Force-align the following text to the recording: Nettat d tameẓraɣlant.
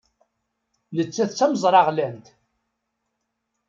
Nettat 0.95 1.29
d 1.31 1.33
tameẓraɣlant. 1.37 2.27